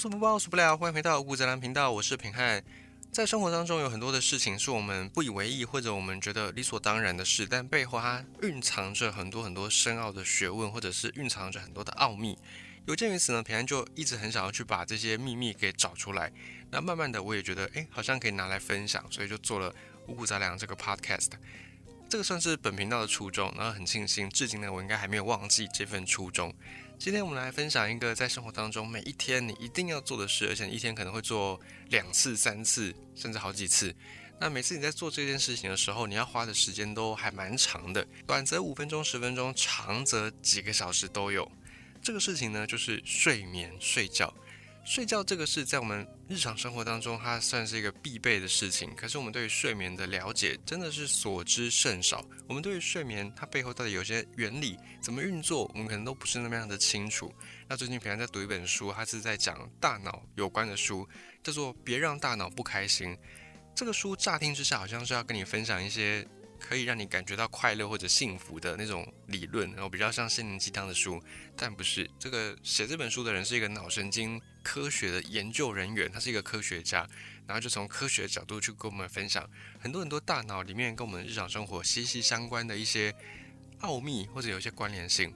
[0.00, 2.64] 说不报说不了，欢迎回到五谷杂粮频道，我是平汉。
[3.12, 12.38] 在生活当中，有很多的事情是我们不以为意，或者我们觉得理所当然的事，但背后它蕴藏着很多很多深奥的学问，或者是蕴藏着很多的奥秘。
[12.86, 16.32] 有鉴于此呢，平安就一直很想要去把这些秘密给找出来。
[16.70, 19.70] 那慢慢的，我也觉得，哎，好像可以拿来分享，所以就做了
[20.06, 21.28] 五谷杂粮这个 podcast。
[22.08, 26.54] 这个算是本频道的初衷，然后很庆幸，至今呢，我应该还没有忘记这份初衷。
[27.00, 33.94] 今天我们来分享一个在生活当中每一天你一定要做的事，而且一天可能会做两次、三次，甚至好几次。
[34.38, 41.50] 那每次你在做这件事情的时候，你要花的时间都还蛮长的，短则五分钟、十分钟，长则几个小时都有。
[42.02, 44.30] 这个事情呢，就是睡眠、睡觉。
[44.82, 48.92] 睡觉这个是在我们日常生活当中，它算是一个必备的事情。
[48.96, 52.24] 可是我们对于睡眠的了解真的是所知甚少。
[52.48, 57.32] 我们对于睡眠它背后到底有些原理怎么运作，我们可能都不是那么样的清楚。
[57.68, 61.08] 那最近平常在读一本书，它是在讲大脑有关的书，
[61.42, 63.10] 叫做《别让大脑不开心》。
[63.76, 66.26] 这个书乍听之下好像是要跟你分享一些。
[66.60, 71.20] 可以让你感觉到快乐或者幸福的那种理论，然后比较像心灵鸡汤的书，
[71.56, 72.08] 但不是。
[72.18, 77.08] 这个写这本书的人是一个脑神经科学的研究人员，他是一个科学家，
[77.46, 79.48] 然后就从科学角度去跟我们分享
[79.80, 83.12] 很多很多大脑里面跟我们日常生活息息相关的一些
[83.80, 85.34] 奥秘或者有一些关联性。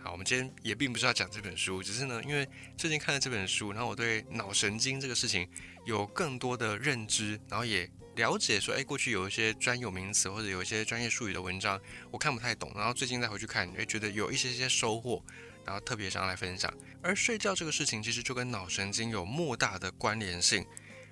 [0.00, 5.48] 好，我们今天也并不是要讲这本书，只是呢，因为最近看了这本书，然后我对脑神经这个事情
[5.86, 7.88] 有更多的认知，然后也。
[8.16, 12.70] 了解说，哎，过去有一些专有名词或者有一些专业术语的文章，我看不太懂。
[12.74, 15.22] 然后最近再回去看，哎，觉得有一些些收获，
[15.64, 16.72] 然后特别想要来分享。
[17.02, 20.64] 而睡觉这个事情，其实就跟脑神经有莫大的关联性。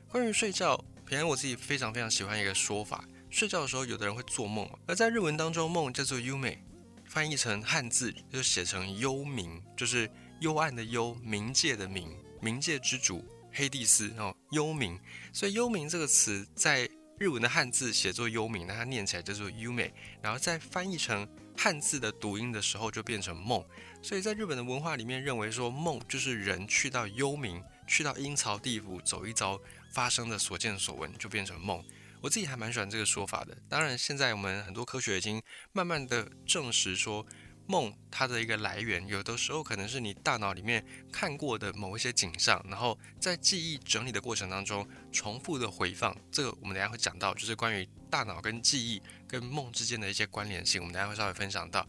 [0.08, 6.62] 关于睡觉，平安我自己非常非常喜欢一个说法：睡觉的时候，有的人会做梦，而在日文当中，梦叫做优美，
[7.04, 10.08] 翻译成汉字就写成幽冥，就是
[10.40, 12.08] 幽暗的幽，冥界的冥，
[12.40, 13.26] 冥界之主。
[13.52, 14.98] 黑帝斯哦，幽冥，
[15.32, 23.64] 所以幽冥这个词在日文的汉字写作幽冥，那它念起来叫做优美，然后在翻译成汉字的读音的时候就变成梦。
[24.02, 29.60] 所以在日本的文化里面，认为说梦就是人去到幽冥，去到阴曹地府走一遭
[29.92, 31.84] 发生的所见所闻，就变成梦。
[32.20, 33.56] 我自己还蛮喜欢这个说法的。
[33.68, 37.26] 当然，现在我们很多科学已经慢慢的证实说。
[37.66, 46.16] 梦它的一个来源，有的时候可能是你大脑里面看过的某一些景象，然后在记忆整理的过程当中重复的回放。
[46.30, 51.86] 这个我们等下会讲到，就是关于大脑跟记忆跟梦之间的一些关联性，我们等下会稍微分享到。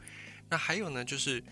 [0.50, 1.44] 那还有呢，就是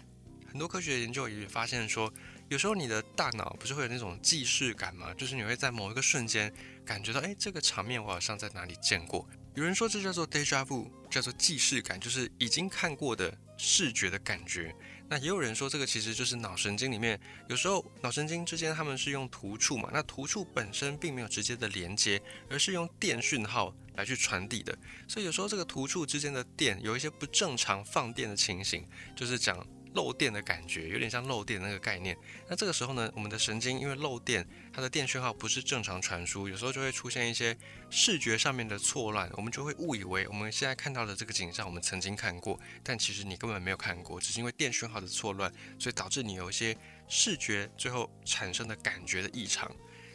[0.47, 2.13] 很多科学研究也发现说，
[2.49, 5.13] 有时候你的大脑不是会有那种既视感吗？
[5.15, 6.53] 就是你会在某一个瞬间
[6.85, 9.27] 感觉到，哎，这个场面我好像在哪里见过。
[9.55, 14.75] 有人说这叫做 deja vu，叫做既视感，就是已经看过的视觉的感觉。
[15.07, 24.75] 那也有人说这个其实就是脑神经里面，有时候脑神经之间他们是用突触嘛，那突触本身并没有直接的连接，而是用电讯号来去传递的。
[25.07, 29.65] 所以有时候这个突触之间的电有一些不正常放电的情形，就是讲。
[29.93, 32.17] 漏电的感觉有点像漏电那个概念。
[32.49, 37.55] 那这个时候呢，我们的神经因为漏电，它的电讯号不是正常传输，有时候就会出现一些
[37.89, 46.75] 视觉上面的错乱，我们就会误以为我们现在看到的这个景象我们曾经看过，但其实你根本没有看过，只是因为电讯号的错乱，所以导致你有一些
[47.07, 49.69] 视觉最后产生的感觉的异常。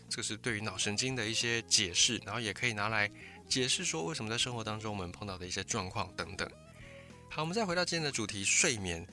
[0.09, 3.11] 这是对于脑神经的一些解释，然后也可以拿来
[3.49, 6.49] 解释说为什么在生活当中我们碰到的一些状况等等。
[7.29, 9.05] 好，我们再回到今天的主题，睡眠。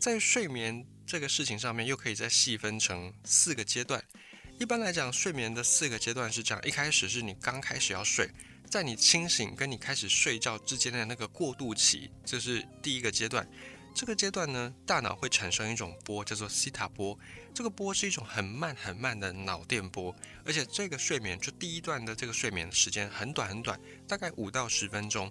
[0.00, 4.02] 在睡眠这个事情上面，又可以再细分成四个阶段。
[4.58, 8.30] 一般来讲，睡眠的四个阶段是这样：一开始是你刚开始要睡，
[8.70, 13.46] 在你清醒跟你开始睡觉之间的那个过渡期，这是第一个阶段。
[13.94, 17.18] 这个阶段呢，大脑会产生一种波，叫做西塔波。
[17.52, 23.78] 这个波是一种很慢很慢的脑电波，而且这个睡眠就第一段的这个睡眠时间很短很短，
[24.08, 25.30] 大概五到十分钟。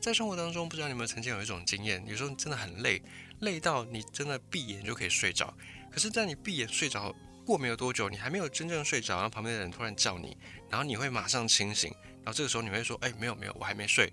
[0.00, 3.02] 在生活当中，不知道你们曾经有一种经验，有时候你真的很累。
[3.40, 5.54] 累到你真的闭眼就可以睡着，
[5.90, 7.10] 可是，在你闭眼睡着
[7.46, 10.36] 过没有多久，你还没有真正睡着，然后旁边的人突然叫你，
[10.68, 11.90] 然后你会马上清醒，
[12.22, 14.12] 然后这个时候你会说：“哎，没有没有，我还没睡。”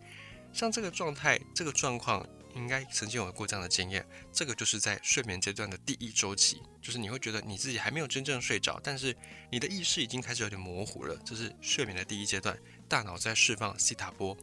[0.53, 2.25] 像这个状态、这个状况，
[2.55, 4.05] 应该曾经有过这样的经验。
[4.31, 9.13] 这个就是在睡眠阶段的第一周期，就是你会觉得你自己还没有真正睡着，但是
[9.51, 11.19] 你的意识已经开始有点模糊了。
[11.25, 12.57] 这是睡眠的第一阶段，
[12.87, 14.37] 大脑在释放西塔波。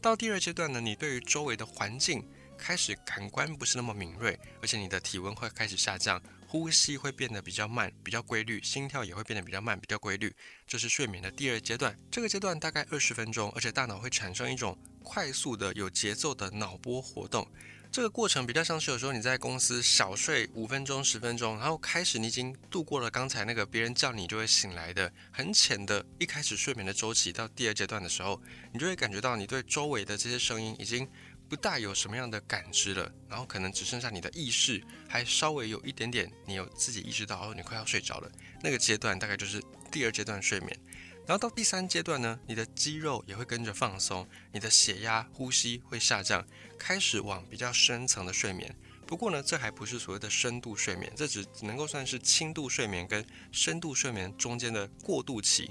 [0.00, 2.26] 到第二阶段呢，你对于周围的环境。
[2.62, 10.30] 开始感官不是那么敏锐，而且你的体温会开始下降，呼吸会变得比较慢、比较规律，心跳也会变得比较慢、比较规律。
[10.66, 17.50] 这是睡眠的第二阶段，这个阶段大概二十分钟，而且大脑会产生一种快速的、有节奏的脑波活动。
[17.92, 28.40] 这个过程比较像是有时候你在公司小睡五分钟、十分钟，然后开始你已经度过了刚才那个别人叫你就会醒来的很浅的一开始睡眠的周期，到第二阶段的时候，
[28.72, 31.08] 你就会感觉到你对周围的这些声音已经
[31.48, 38.30] 不大有什么样的感知了，然后可能只剩下你的意识还稍微有一点点，你有自己意识到哦，你快要睡着了，
[38.62, 39.60] 那个阶段大概就是
[39.90, 40.80] 第二阶段睡眠。
[41.26, 46.44] 然后到第三阶段呢，你的肌肉也会跟着放松，你的血压、呼吸会下降，
[46.76, 48.74] 开始往比较深层的睡眠。
[49.06, 55.70] 不过呢，这还不是所谓的深度睡眠，这只能够算是轻度睡眠跟深度睡眠中间的过渡期。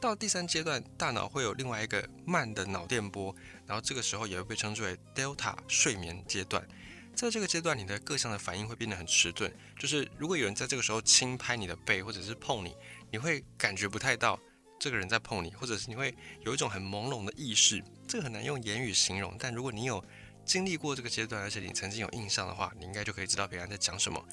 [0.00, 3.34] 到第三阶段，大脑会有另外一个慢的脑电波，
[3.66, 6.66] 然后这个时候也会被称之为 delta 睡眠阶段。
[7.14, 12.74] 在这个阶段，你的各项的反应会变得很迟钝，就是如果有人在这个时候轻拍你的背或者是碰你，
[13.10, 14.40] 你会感觉不太到。
[14.80, 19.36] 这个人在碰你，或者是你会有一种很朦胧的意识，这个很难用言语形容。
[19.38, 20.02] 但如果你有
[20.46, 24.24] 经历过这个阶段，而且你曾经有印象的话，你应该就可以知道别人在讲什么。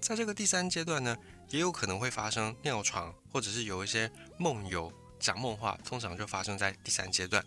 [0.00, 1.16] 在这个第三阶段呢，
[1.50, 4.08] 也有可能会发生尿床，或者是有一些
[4.38, 7.44] 梦游、讲梦话，通常就发生在第三阶段。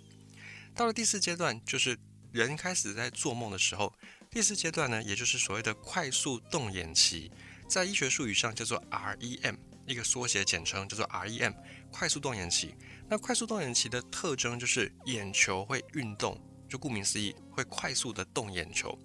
[0.75, 1.97] 到了第四阶段，就是
[2.33, 3.93] 人开始在做梦的时候。
[4.29, 7.31] 第四阶段呢，也就是所谓的快速动眼期，
[7.69, 9.57] 在医学术语上叫做 REM，
[9.87, 11.55] 一个缩写简称叫做 REM。
[11.91, 12.75] 快速动眼期，
[13.07, 18.97] 那快速动眼期的特征就是眼球会运动，就顾名思义，会快速的动眼球。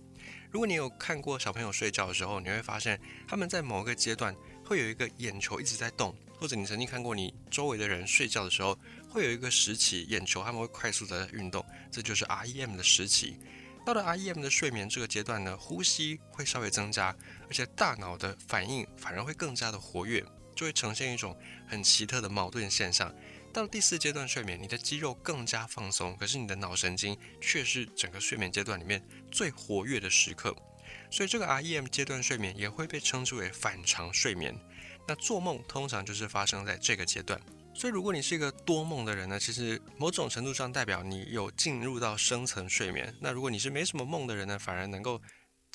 [0.50, 4.34] 如果你有看过小朋友睡觉的时候，你会发现他们在某个阶段
[4.64, 8.78] 会有一个眼球一直在动，或者你曾经看过你周围的人睡觉的时候，
[9.08, 13.36] 会有一个时期眼球他们会快速的运动，这就是 REM 的时期。
[13.84, 17.14] 到了 REM 的睡眠这个阶段呢，呼吸会稍微增加，
[17.48, 20.24] 而且大脑的反应反而会更加的活跃。
[20.54, 21.36] 就会呈现一种
[21.66, 23.14] 很奇特的矛盾现象。
[23.52, 30.54] 到了第四阶段睡眠，你的肌肉更加放松，可是你的脑神经却是整个睡眠阶段里面最活跃的时刻。
[31.10, 34.54] 所以这个 REM 阶段睡眠也会被称之为反常睡眠。
[35.06, 37.40] 那做梦通常就是发生在这个阶段。
[37.74, 43.14] 所以如果你是一个多梦的人呢，其实某种程度上代表你有进入到深层睡眠。
[43.20, 45.20] 那如果你是没什么梦的人呢，反而能够。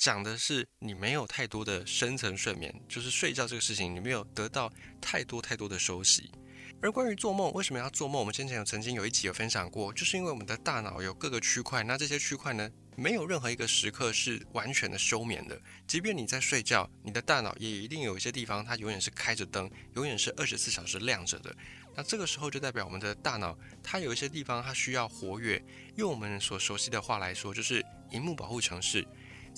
[0.00, 6.32] 讲的是你没有太多的深层睡眠，就是睡觉这个事情，你没有得到太多太多的休息。
[6.80, 8.18] 而关于做梦，为什么要做梦？
[8.18, 15.60] 我们之前有曾经有一集有分享过，就是因为我们的大脑有各个区块，那这些区块呢，没有任何一个时刻是完全的休眠的。
[15.86, 21.54] 即便你在睡觉，你的大脑也一定有一些地方，它永远是开着灯，永远是二十四小时亮着的。
[21.94, 25.62] 那这个时候就代表我们的大脑，它有一些地方它需要活跃。
[25.96, 29.06] 用我们所熟悉的话来说，就是荧幕保护城市。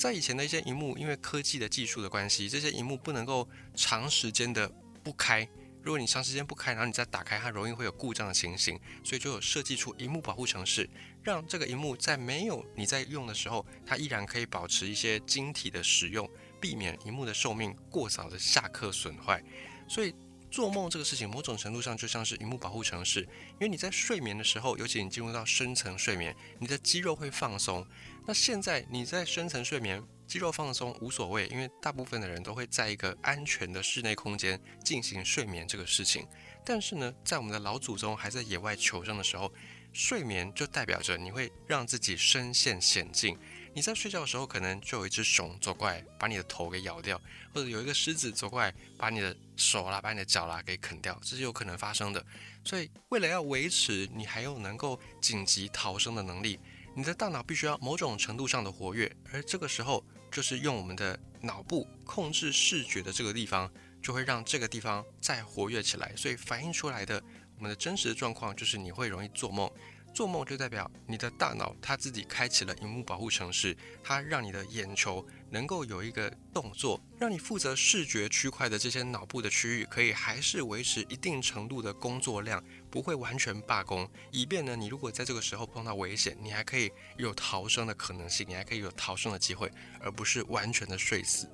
[0.02, 4.68] 在以前的一些荧幕，因为科技的技术的关系，这些荧幕不能够长时间的
[5.04, 5.48] 不开。
[5.80, 10.90] 如果你长时间不开，然后你再打开，它容易会有故障的情形，所以就有设计出荧幕保护程式，
[11.22, 16.28] 让这个荧幕在没有你在用的时候，它依然可以保持一些晶体的使用，
[16.60, 19.40] 避免荧幕的寿命过早的下课损坏。
[19.88, 20.12] 所以
[20.52, 23.22] 做梦这个事情，某种程度上就像是荧幕保护城市，
[23.52, 27.84] 因为你在睡眠的时候，尤其你进入到深层睡眠，你的肌肉会放松。
[28.26, 36.28] 那现在你在深层睡眠，肌肉放松无所谓，因为大部分的人都会在一个安全的室内空间进行睡眠这个事情。
[36.62, 39.50] 但是呢，在我们的老祖宗还在野外求生的时候，
[39.94, 43.38] 睡眠就代表着你会让自己身陷险境。
[43.74, 47.20] 你在睡觉的时候，可能就有一只熊走过来把你的头给咬掉，
[47.54, 52.24] 或者有一个狮子走过来把你的手啦、把你的脚啦给啃掉，这是有可能发生的。
[52.64, 56.58] 所以，为了要维持你还有能够紧急逃生的能力。
[56.94, 67.22] 你的大脑必须要某种程度上的活跃，而这个时候就是用我们的脑部控制视觉的这个地方，就会让这个地方再活跃起来，所以反映出来的
[67.56, 69.72] 我们的真实的状况就是你会容易做梦。
[70.14, 91.48] 做梦就代表你的大脑它自己开启了荧幕保护程式，它让你的眼球能够有一个动作，让你负责视觉区块的这些脑部的区域可以还是维持一定程度的工作量，不会完全罢工，以便呢你如果在这个时候碰到危险，你还可以有逃生的可能性，你还可以有逃生的机会，而不是完全的睡死。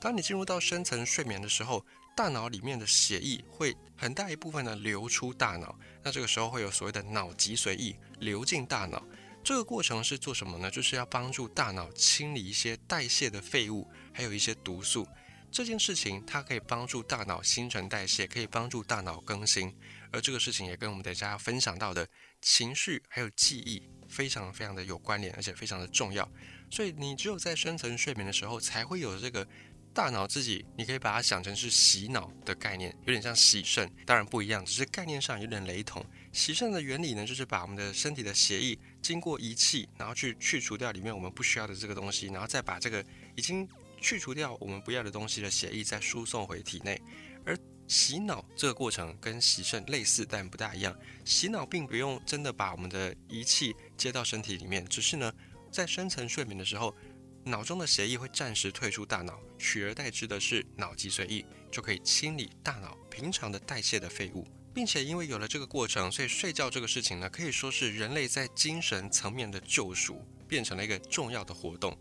[0.00, 1.84] 当你进入到深层睡眠的时候。
[2.20, 9.02] 大脑里面的血液会很大一部分呢流出大脑，那这个时候会有所谓的脑脊髓液流进大脑。
[9.42, 10.70] 这个过程是做什么呢？
[10.70, 15.08] 就是要帮助大脑清理一些代谢的废物，还有一些毒素。
[15.50, 19.74] 这件事情它可以帮助大脑新陈代谢，可以帮助大脑更新。
[20.12, 22.06] 而这个事情也跟我们等下要分享到的
[22.42, 26.30] 情绪还有记忆非常非常的有关联，而且非常的重要。
[26.70, 29.48] 所以你只有在深层睡眠的时候，才会有这个。
[29.92, 36.04] 大脑自己，你可以把它想成是洗脑的概念，有点像洗肾，当然不一样，只是概念上有点雷同。
[36.32, 43.04] 洗肾的原理呢，就是把我们的身体的血液经过仪器，然后去去除掉里面我们不需要的这个东西，然后再把这个
[43.34, 43.68] 已经
[44.00, 47.00] 去除掉我们不要的东西的血液再输送回体内。
[47.44, 50.96] 而洗脑这个过程跟洗肾类似，但不大一样。
[51.24, 55.32] 洗脑并不用真的把我们的仪器接到身体里面，只是呢，
[55.72, 56.94] 在深层睡眠的时候。
[57.50, 71.98] 脑中的血液会暂时退出大脑，取而代之的是脑脊髓液，就可以清理大脑平常的代谢的废物，并且因为有了这个过程，所以睡觉这个事情呢，可以说是人类在精神层面的救赎，变成了一个重要的活动。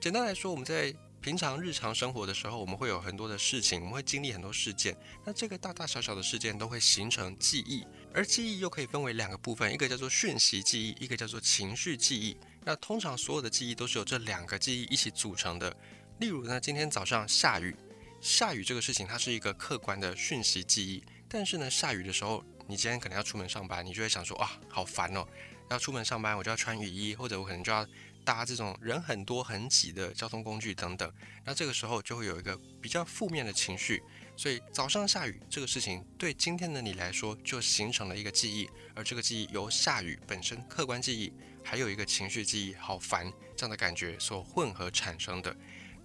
[0.00, 7.84] 简单来说，我们在平常日常生活的时候，我们会有很多的事情，我们会经历很多事件，那这个大大小小的事件都会形成记忆，
[8.14, 12.34] 而记忆又可以分为两个部分，一个叫做讯息记忆，一个叫做情绪记忆。
[12.64, 15.76] 那通常所有的记忆都是由这两个记忆一起组成的。
[16.20, 17.76] 例如呢，今天早上下雨，
[18.22, 21.02] 下雨这个事情它是一个客观的讯息记忆。
[21.28, 25.26] 但是呢，下雨的时候，你今天可能要出门上班，你就会想说，哇，好烦哦！
[25.68, 27.86] 要出门上班，我就要穿雨衣，或者我可能就要
[28.24, 31.12] 搭这种人很多很挤的交通工具等等。
[31.44, 34.02] 那这个时候就会有一个比较负面的情绪。
[34.36, 41.32] 所以早上下雨这个事情，对今天的你来说就形成了一个记忆，而这个记忆由下雨本身客观记忆。
[41.62, 45.54] 还有一个情绪记忆，好烦这样的感觉所混合产生的。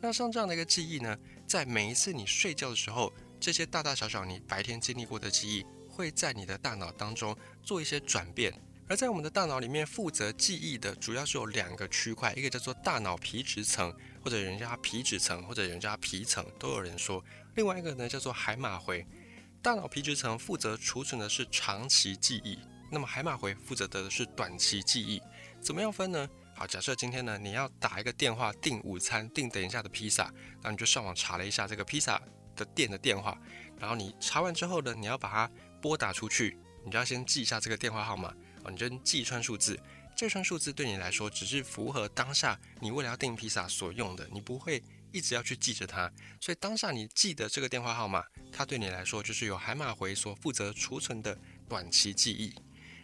[0.02, 1.18] 那像这样的一个记忆呢，
[1.48, 8.54] 在每一次你睡觉的时候，这些大大小小你白天经历过的记忆，会在你的大脑当中做一些转变。
[8.88, 13.92] 而在我们的大脑里面，负责记忆的主要是有两个区块，一个叫做大脑皮质层，
[14.24, 17.24] 或者人家皮质层，或者人家皮层，都有人说。
[17.56, 19.06] 另外一个呢叫做海马回。
[19.62, 22.60] 大脑皮质层负责储存的是长期记忆，
[22.92, 25.20] 那么海马回负责的是短期记忆。
[25.60, 26.30] 怎么样分呢？
[26.54, 32.22] 好，假设今天呢，你要打一个电话订午餐，订等一下的披萨，那你就上网查了一下这个披萨
[32.56, 33.36] 的店的电话，
[33.80, 35.52] 然后你查完之后呢，你要把它
[35.82, 38.32] 拨打出去，你就要先记一下这个电话号码
[38.66, 39.80] 哦，你就记一串数字，
[40.18, 51.38] 这串数字对你来说只是符合当下你为了要订披萨所用的，你不会一直要去记着它，所以当下你记得这个电话号码，它对你来说就是由海马回所负责储存的
[51.70, 52.54] 短期记忆。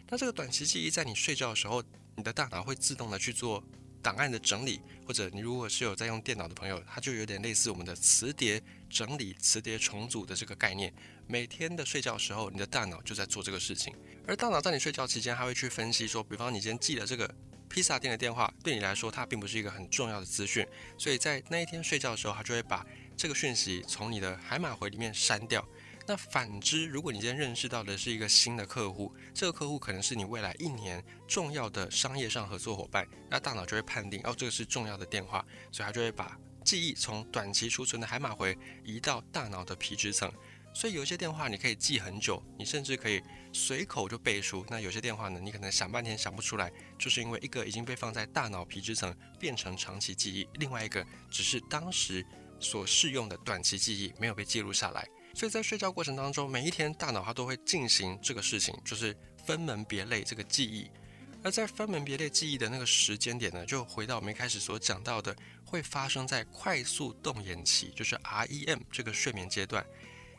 [0.08, 1.82] 那这个短期记忆在你睡觉的时候。
[2.14, 3.64] 你的大脑会自动的去做
[4.02, 8.62] 档案的整理，或者你如果是有在用电脑的朋友，它就有点类似我们的磁碟
[8.92, 10.92] 整理、磁碟重组的这个概念。
[11.26, 13.94] 每天的睡觉时候，你的大脑就在做这个事情。
[14.26, 17.34] 而大脑在你睡觉期间，它会去分析说，比方你今天记了这个
[17.68, 20.66] 披萨店的电话，对你来说它并不是一个很重要的资讯，
[20.98, 25.66] 所以在那一天睡觉的时候，它就会把这个讯息从你的海马回里面删掉。
[26.04, 40.32] 那反之，如果你今天认识到的是一个新的客户，这个客户可能是你未来一年重要的商业上合作伙伴，那大脑就会判定哦，这个是重要的电话，所以它就会把记忆从短期储存的海马回移到大脑的皮质层。
[40.74, 43.20] 所以有些电话你可以记很久，你甚至可以
[43.52, 52.24] 随口就背出；那有些电话呢，你可能想半天想不出来，就是因为一个已经被放在大脑皮质层变成长期记忆，另外一个只是当时
[52.58, 55.06] 所适用的短期记忆没有被记录下来。
[55.34, 59.14] 所以在睡觉过程当中，每一天大脑它都会进行这个事情，就是
[59.44, 60.90] 分门别类这个记忆。
[61.44, 65.36] 而在分门别类记忆的那个时间点呢，就回到我们一开始所讲到的，
[65.72, 69.82] 会发生在快速动眼期，就是 REM 这个睡眠阶段。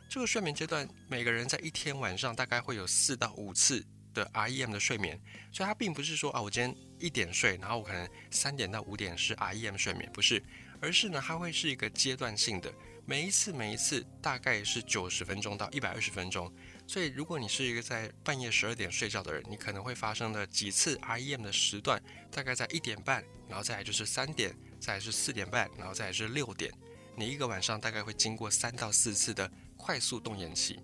[0.07, 5.19] 这个睡眠阶段，每个人在一天晚上大概会有四到五次的 REM 的睡眠。
[5.51, 10.39] 所以它并不是说啊，我今天一点睡，然后我可能三点到五点是 REM 睡眠，不是，
[10.79, 12.71] 而是呢，它会是一个阶段性的。
[13.03, 16.53] 每一次，每一次大概是九十分钟到一百二十分钟，
[16.93, 26.71] 所以如果你是一个在半夜十二点睡觉的人，你可能会发生的几次 REM 的时段，大概在一点半，然后再来就是三点，再来是四点半，然后再来是六点，
[27.15, 30.79] 你一个晚上大概会经过三到四次的快速动眼期。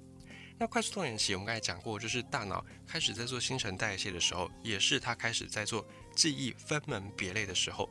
[0.57, 7.87] 那快速动眼期，我们刚才讲过，就是大脑开始在做新陈代谢的时候，也是它开始在做记忆分门别类的时候。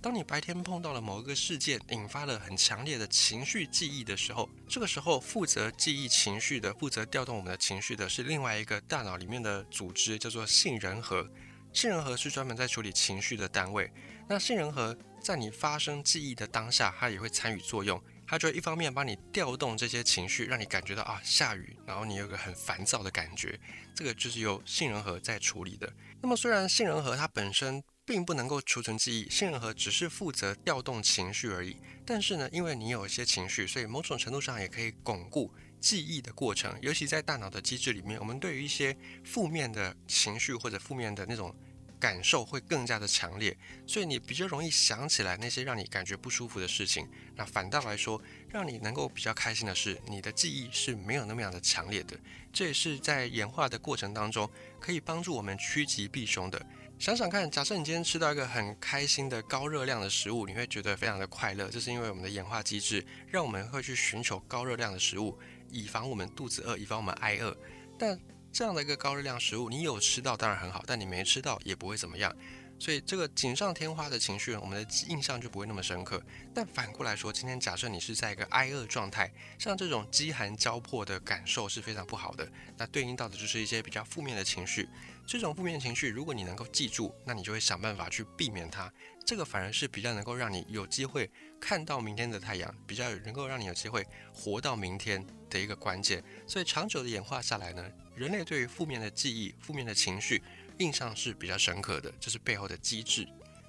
[0.00, 11.28] 当你白天碰到了某一个事件，引发了很强烈的情绪记忆的时候，这个时候负责记忆情绪的、负责调动我们的情绪的是另外一个大脑里面的组织，叫做杏仁核。
[11.72, 13.90] 杏仁核是专门在处理情绪的单位。
[14.28, 18.00] 那杏仁核在你发生记忆的当下，它也会参与作用。
[18.26, 23.58] 它就一方面帮你调动这些情绪，让你感觉到啊下雨，然后你有个很烦躁的感觉。
[23.94, 25.92] 这个就是由杏仁核在处理的。
[26.22, 31.76] 那么虽然杏仁核它本身，并不能够储存记忆，杏仁核只是负责调动情绪而已。
[32.06, 36.74] 但是呢，因为你有一些情绪，所以某种程度上也可以巩固记忆的过程。
[36.80, 41.54] 尤其在大脑的机制里面，我们对于一些负面的情绪或者负面的那种
[42.00, 43.54] 感受会更加的强烈，
[43.86, 47.06] 所以你比较容易想起来那些让你感觉不舒服的事情。
[47.36, 52.18] 那反倒来说，让你能够比较开心的是，你的记忆是没有那么样的强烈的。
[52.54, 54.50] 这也是在演化的过程当中，
[54.80, 56.64] 可以帮助我们趋吉避凶的。
[56.98, 65.38] 想想看，假设你今天吃到一个很开心的高热量的食物，你会觉得非常的快乐，这是因为我们的演化机制让我们会去寻求高热量的食物，
[65.70, 67.56] 以防我们肚子饿，以防我们挨饿。
[67.96, 68.18] 但
[68.52, 72.34] 这样的一个高热量食物，你有吃到当然很好，但你没吃到也不会怎么样。
[72.78, 76.22] 所以这个锦上添花的情绪，我们的印象就不会那么深刻。
[76.54, 82.48] 但反过来说，今天假设你是在一个挨饿状态，像这种饥寒交迫的感受是非常不好的。
[82.76, 84.88] 那对应到的就是一些比较负面的情绪。
[85.26, 88.90] 这种负面情绪，如果你能够记住，那你就会想办法去避免它。
[89.26, 91.30] 这个反而是比较能够让你有机会
[91.60, 96.22] 看到明天的太阳，比较能够让你有机会活到明天的一个关键。
[96.46, 100.42] 所以长久的演化下来呢，人类对于负面的记忆、负面的情绪。
[100.78, 103.28] 印象是比较深刻的，就是背后的机制。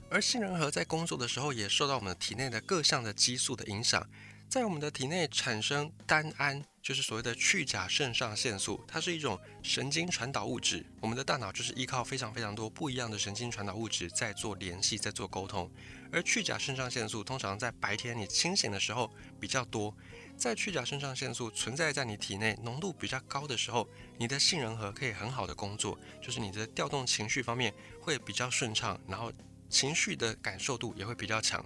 [0.10, 4.10] 而杏仁核在工作的时候，也受到我们体内的各项的激素的影响，
[4.50, 10.84] 在我们的体内产生单胺，就是所谓的去甲肾上腺素，它是一种神经传导物质。
[11.00, 15.69] 我们的大脑就是依靠非常非常多不一样的神经传导物质在做联系，在做沟通。
[16.12, 19.96] 而去甲肾上腺素通常在白天你清醒的时候比较多。
[20.36, 29.31] 在去甲肾上腺素存在在你体内浓度比较高的时候，你的杏仁核可以很好的工作，就是你的调动情绪方面会比较顺畅，然后
[29.69, 31.63] 情绪的感受度也会比较强。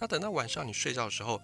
[0.00, 1.40] 那等到晚上你睡觉的时候，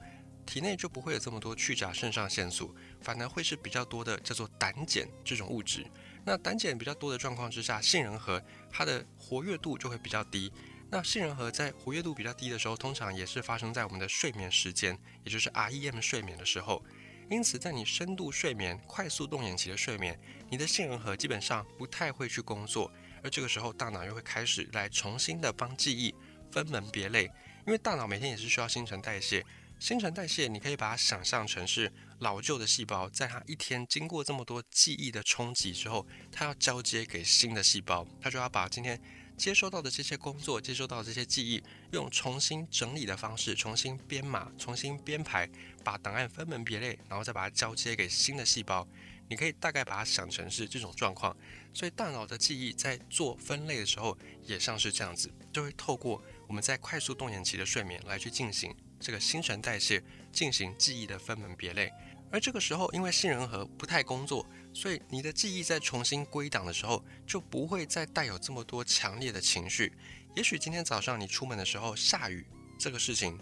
[0.46, 5.87] 体内就不会有这么多去甲肾上腺素，反而会是比较多的叫做胆碱这种物质。
[6.25, 10.52] 那胆碱比较多的状况之下，杏仁核它的活跃度就会比较低。
[10.90, 16.85] 那杏仁核在活跃度比较低的时候，通常也是发生在我们的睡眠时间，也就是 REM 睡眠的时候。
[17.30, 20.19] 因此，在你深度睡眠、快速动眼期的睡眠，
[20.50, 22.90] 你的杏仁核基本上不太会去工作，
[23.23, 26.12] 而这个时候大脑又会开始来重新的帮记忆
[26.50, 27.26] 分门别类，
[27.66, 29.47] 因为大脑每天也是需要新陈代谢。
[29.78, 38.98] 新陈代谢，你可以把它想象成是老旧的细胞，在它一天经过这么多记忆的冲击之后，它要交接给新的细胞，它就要把今天。
[39.36, 41.62] 接收到的这些工作，接收到的这些记忆，
[41.92, 45.48] 用重新整理的方式，重新编码、重新编排，
[45.82, 48.86] 把档案分门别类，然后再把它交接给新的细胞。
[49.30, 51.34] 你可以大概把它想成是这种状况。
[51.72, 61.90] 所以大脑的记忆在做分类的时候，也像是这样子，就会透过我们在快速动眼期的睡眠来去进行这个新陈代谢，进行记忆的分门别类。
[62.31, 64.47] 而这个时候，因为杏仁核不太工作。
[64.73, 69.93] 所以你的记忆在重新归档的时候，就不会再带有这么多强烈的情绪。
[70.37, 72.47] 也许今天早上你出门的时候下雨，
[72.79, 73.37] 这个事情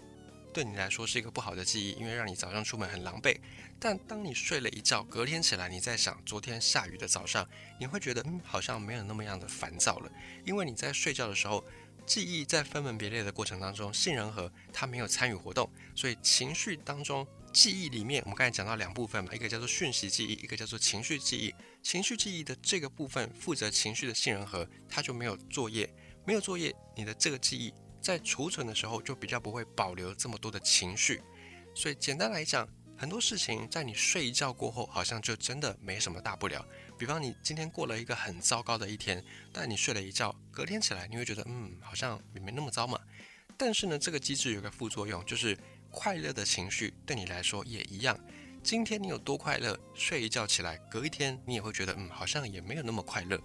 [0.51, 3.39] 对你来说是一个不好的记忆，因为让你早上出门很狼狈。
[3.79, 7.47] 但当你睡了一觉，隔天起来你在想昨天下雨的早上，
[7.79, 10.11] 你会觉得嗯，好像没有那么样的烦躁了，
[10.43, 11.63] 因为你在睡觉的时候，
[12.07, 17.27] 记忆在分门别类的过程当中，杏仁核它没有参与活动，所以情绪当中。
[17.51, 21.53] 记忆里面，我们刚才讲到两部分嘛，一个叫做讯息记忆，一个叫做情绪记忆。
[21.81, 25.91] 情绪记忆的这个部分负责情绪的杏仁核，它就没有作业，
[26.25, 31.21] 没有作业，你的这个记忆在储存的时候就比较不会保留这么多的情绪。
[31.75, 36.65] 所以简单来讲，很多事情在你睡一觉过后，好像就真的没什么大不了。
[36.97, 42.99] 比方你今天过了一个很糟糕的一天，但你睡了一觉，隔天起来你会觉得，嗯，好像也没那么糟嘛。
[43.57, 45.57] 但是呢，这个机制有个副作用，就是。
[45.91, 48.19] 快乐的情绪对你来说也一样。
[48.61, 53.39] 今天你有多快乐，睡一觉起来，隔一天你也会觉得，嗯，好像也没有那么快乐。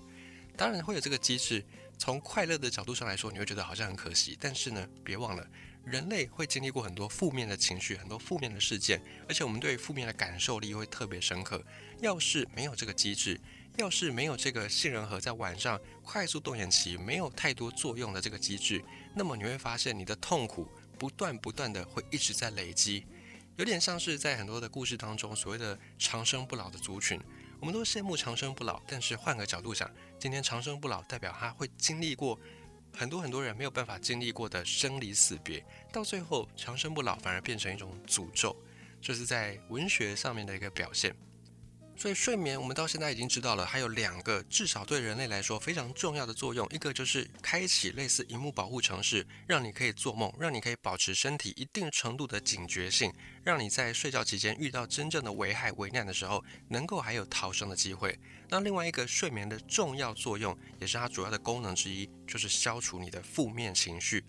[0.57, 1.65] 当然会有这个机制。
[1.97, 4.37] 从快乐的角度上来说，你会觉得好像很可惜。
[4.41, 5.47] 但是呢，别忘了，
[5.85, 11.65] 人类会经历过很多负面的情绪，很多负面的事件，而且我们对负面的感受力会特别深刻。
[12.01, 13.41] 要是没有这个机制，
[13.77, 20.69] 要是没有这个杏仁核在晚上快速动眼期没有太多作用的这个机制，那么你会发现你的痛苦。
[20.99, 23.05] 不断不断的会一直在累积，
[23.57, 27.21] 有点像是在很多的故事当中所谓的长生不老的族群，
[27.61, 32.39] 我们都羡慕长生不老，但是换个角度想，今天长生不老代表他会经历过
[32.97, 38.57] 很多很多人没有办法经历过的生离死别，到最后长生不老反而变成一种诅咒，
[39.01, 41.15] 这是在文学上面的一个表现。
[41.97, 46.67] 所以睡眠，我们到现在已经知道了，还有两个至少对人类来说非常重要的作用。
[46.71, 53.11] 一个就是开启类似荧幕保护程式，让你可以做梦，让你可以保持身体一定程度的警觉性，
[53.43, 58.19] 让你在睡觉期间遇到真正的危害危难的时候，能够还有逃生的机会。
[58.51, 64.23] 那另外一个睡眠的重要作用，也是它主要的功能之一，就是消除你的负面情绪。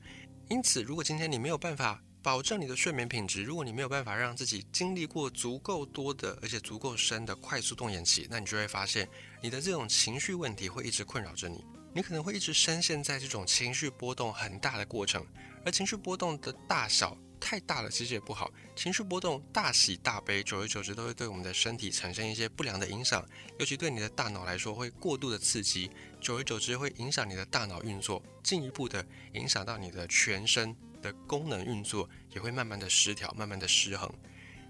[0.47, 3.43] 因此，如果今天你没有办法，保证你的睡眠品质。
[3.43, 9.07] 如果你没有办法让自己经历过足够多的，而且足够深的快速动眼期，那你就会发现
[9.43, 11.63] 你的这种情绪问题会一直困扰着你。
[11.93, 15.23] 你可能会一直深陷在这种情绪波动很大的过程，
[15.63, 18.51] 而情绪波动的大小太大了，其实也不好。
[18.75, 23.23] 情绪波动大喜大悲，久而久之都会对我们的身体产生一些不良的影响，
[23.59, 34.11] 尤其对你的大脑来说会过度的刺激，久而久之会影响你的大脑运作，进一步的影响到你的全身的功能运作，也会慢慢的失调，慢慢的失衡。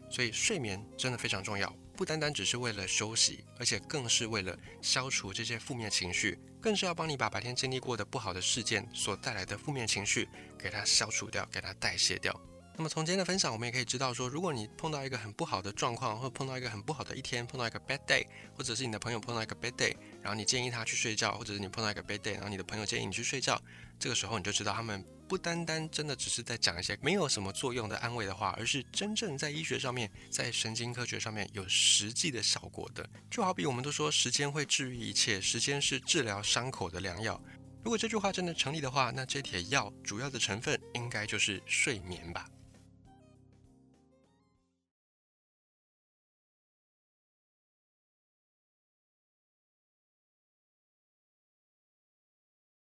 [0.10, 10.28] 所以睡眠真的非常重要，不单单只是为了休息，而且更是为了消除这些负面情绪，更是要帮你把白天经历过的不好的事件所带来的负面情绪
[10.60, 12.38] 给它消除掉，给它代谢掉。
[12.78, 23.58] 那么从今天的分享，我们也可以知道说，如果你碰到一个很不好的状况，或碰到一个很不好的一天，碰到一个 bad day，或者是你的朋友碰到一个 bad day，然后你建议他去睡觉，或者是你碰到一个 bad day，然后你的朋友建议你去睡觉，
[23.98, 33.08] 这个时候你就知道他们不单单真的只是在讲一些没有什么作用的安慰的话，而是真正在医学上面，在神经科学上面有实际的效果的。
[33.30, 37.42] 就好比我们都说时间会治愈一切，时间是治疗伤口的良药。
[37.84, 42.48] 如果这句话真的成立的话，那这帖药主要的成分应该就是睡眠吧。